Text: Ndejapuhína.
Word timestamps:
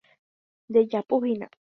Ndejapuhína. 0.69 1.47